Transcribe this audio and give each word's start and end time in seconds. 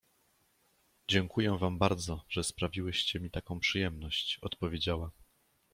—Dziękuję 1.11 1.57
wam 1.57 1.77
bardzo, 1.77 2.23
że 2.29 2.43
sprawiłyście 2.43 3.19
mi 3.19 3.31
taką 3.31 3.59
przyjemność!— 3.59 4.39
odpowiedziała. 4.41 5.11